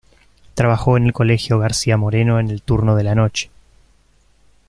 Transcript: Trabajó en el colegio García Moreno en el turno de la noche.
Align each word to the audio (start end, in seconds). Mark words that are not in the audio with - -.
Trabajó 0.55 0.97
en 0.97 1.05
el 1.05 1.13
colegio 1.13 1.59
García 1.59 1.95
Moreno 1.95 2.39
en 2.39 2.49
el 2.49 2.63
turno 2.63 2.95
de 2.95 3.03
la 3.03 3.13
noche. 3.13 3.51